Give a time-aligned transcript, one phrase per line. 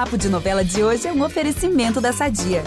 [0.00, 2.64] Papo de Novela de hoje é um oferecimento da Sadia.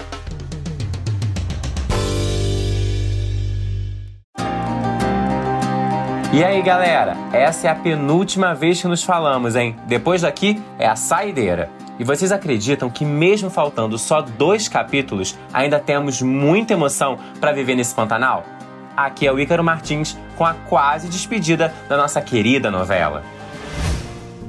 [6.31, 7.17] E aí, galera?
[7.33, 9.75] Essa é a penúltima vez que nos falamos, hein?
[9.87, 11.71] Depois daqui é a saideira.
[11.97, 17.73] E vocês acreditam que, mesmo faltando só dois capítulos, ainda temos muita emoção para viver
[17.73, 18.45] nesse Pantanal?
[18.95, 23.23] Aqui é o Ícaro Martins com a quase despedida da nossa querida novela.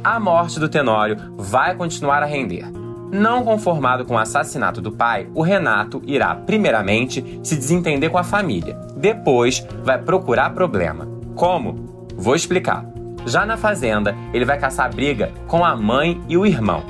[0.05, 2.71] A morte do Tenório vai continuar a render.
[3.11, 8.23] Não conformado com o assassinato do pai, o Renato irá, primeiramente, se desentender com a
[8.23, 8.79] família.
[8.95, 11.09] Depois, vai procurar problema.
[11.35, 12.07] Como?
[12.19, 12.85] Vou explicar.
[13.25, 16.83] Já na fazenda, ele vai caçar briga com a mãe e o irmão.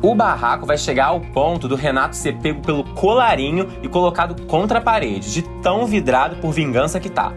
[0.00, 4.78] O barraco vai chegar ao ponto do Renato ser pego pelo colarinho e colocado contra
[4.78, 7.32] a parede, de tão vidrado por vingança que tá.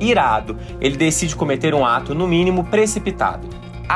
[0.00, 3.46] Irado, ele decide cometer um ato, no mínimo, precipitado.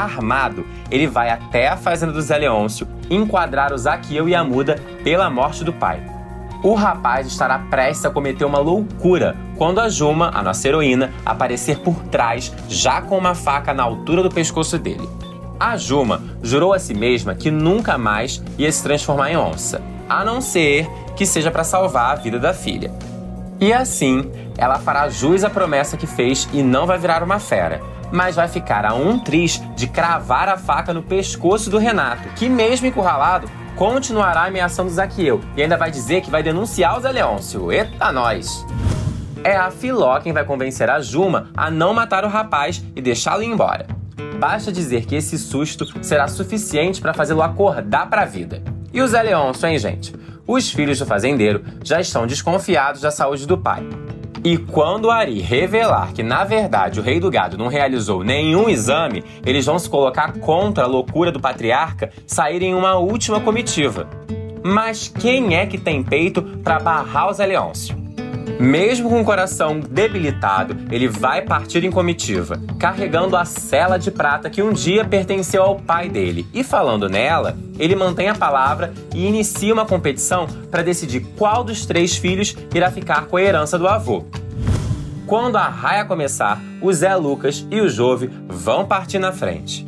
[0.05, 4.77] Armado, ele vai até a fazenda do Zé Leôncio enquadrar o Zaqueu e a Muda
[5.03, 6.03] pela morte do pai.
[6.63, 11.79] O rapaz estará prestes a cometer uma loucura quando a Juma, a nossa heroína, aparecer
[11.79, 15.09] por trás, já com uma faca na altura do pescoço dele.
[15.59, 20.25] A Juma jurou a si mesma que nunca mais ia se transformar em onça, a
[20.25, 22.93] não ser que seja para salvar a vida da filha.
[23.59, 27.81] E assim, ela fará jus à promessa que fez e não vai virar uma fera,
[28.17, 32.49] mas vai ficar a um triz de cravar a faca no pescoço do Renato, que
[32.49, 37.71] mesmo encurralado, continuará ameaçando Zaqueu e ainda vai dizer que vai denunciar o Zé Leôncio.
[37.71, 38.65] Eita nós!
[39.45, 43.43] É a Filó quem vai convencer a Juma a não matar o rapaz e deixá-lo
[43.43, 43.87] ir embora.
[44.41, 48.63] Basta dizer que esse susto será suficiente para fazê-lo acordar para a vida.
[48.95, 50.15] E o Zé Leôncio, hein, gente?
[50.47, 53.87] Os filhos do fazendeiro já estão desconfiados da saúde do pai.
[54.47, 59.25] E quando Ari revelar que, na verdade, o rei do gado não realizou nenhum exame,
[59.45, 64.09] eles vão se colocar contra a loucura do patriarca sair em uma última comitiva.
[64.63, 68.06] Mas quem é que tem peito para barrar o Zé Leôncio?
[68.59, 74.49] Mesmo com o coração debilitado, ele vai partir em comitiva, carregando a cela de prata
[74.49, 76.47] que um dia pertenceu ao pai dele.
[76.55, 81.85] E falando nela, ele mantém a palavra e inicia uma competição para decidir qual dos
[81.85, 84.25] três filhos irá ficar com a herança do avô.
[85.27, 89.85] Quando a raia começar, o Zé Lucas e o Jove vão partir na frente.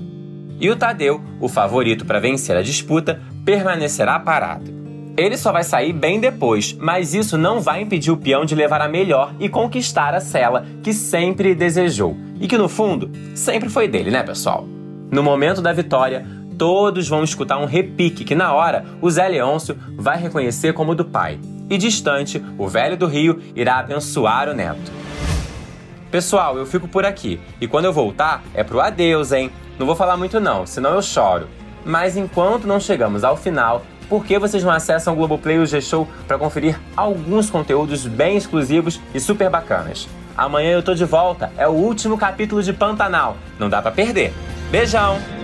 [0.61, 4.78] E o Tadeu, o favorito para vencer a disputa, permanecerá parado.
[5.19, 8.81] Ele só vai sair bem depois, mas isso não vai impedir o peão de levar
[8.81, 12.17] a melhor e conquistar a cela que sempre desejou.
[12.41, 14.65] E que no fundo, sempre foi dele, né, pessoal?
[15.11, 16.25] No momento da vitória,
[16.57, 21.05] todos vão escutar um repique que na hora o Zé Leôncio vai reconhecer como do
[21.05, 21.41] pai.
[21.69, 24.93] E distante, o velho do Rio irá abençoar o neto.
[26.13, 27.41] Pessoal, eu fico por aqui.
[27.61, 29.51] E quando eu voltar, é pro adeus, hein?
[29.81, 31.49] Não vou falar muito não, senão eu choro.
[31.85, 35.67] Mas enquanto não chegamos ao final, por que vocês não acessam o Globoplay e o
[35.67, 40.09] G-Show para conferir alguns conteúdos bem exclusivos e super bacanas.
[40.37, 44.33] Amanhã eu tô de volta, é o último capítulo de Pantanal, não dá para perder.
[44.71, 45.38] Beijão!